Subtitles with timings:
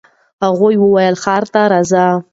[0.43, 2.03] هغوی ولې ښار ته ځي؟